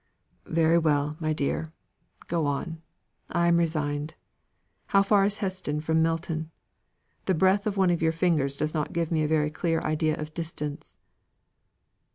[0.47, 1.71] "Very well, my dear.
[2.27, 2.81] Go on.
[3.29, 4.15] I am resigned.
[4.87, 6.49] How far is Heston from Milton?
[7.25, 10.19] The breadth of one of your fingers does not give me a very clear idea
[10.19, 10.97] of distance."